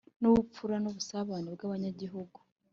[0.19, 2.37] Nk’ubupfura n’ubusabane bw’abanyagihugu